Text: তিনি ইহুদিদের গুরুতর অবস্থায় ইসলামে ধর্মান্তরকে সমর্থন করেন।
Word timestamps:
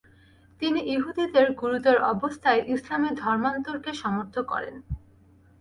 তিনি 0.61 0.79
ইহুদিদের 0.93 1.47
গুরুতর 1.51 1.97
অবস্থায় 2.13 2.61
ইসলামে 2.67 3.09
ধর্মান্তরকে 3.21 3.91
সমর্থন 3.93 4.43
করেন। 4.43 4.75